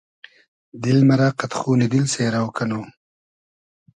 دیل 0.81 0.99
مئرۂ 1.07 1.29
قئد 1.39 1.51
خونی 1.59 1.87
دیل 1.91 2.05
سېرۆ 2.13 2.41
کئنو 2.55 2.81